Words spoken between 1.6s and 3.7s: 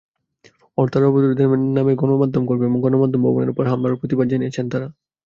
নামে গণমাধ্যমকর্মী এবং গণমাধ্যম ভবনের ওপর